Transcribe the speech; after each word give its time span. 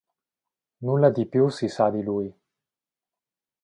Nulla 0.79 1.11
di 1.11 1.27
più 1.27 1.49
si 1.49 1.67
sa 1.67 1.91
di 1.91 2.01
lui. 2.01 2.35